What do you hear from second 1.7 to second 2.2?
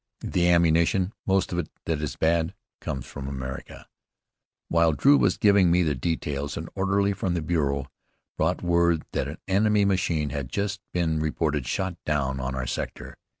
that is